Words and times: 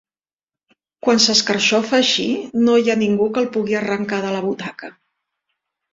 Quan 1.07 1.21
s'escarxofa 1.25 1.99
així, 1.99 2.27
no 2.63 2.79
hi 2.85 2.89
ha 2.89 2.97
ningú 3.05 3.31
que 3.37 3.43
el 3.45 3.51
pugui 3.59 3.79
arrencar 3.83 4.23
de 4.25 4.33
la 4.37 4.45
butaca. 4.47 4.95